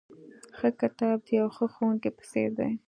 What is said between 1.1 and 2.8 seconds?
د یوه ښه ښوونکي په څېر دی.